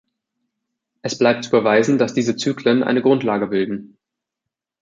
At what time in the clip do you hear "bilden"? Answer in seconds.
3.45-3.99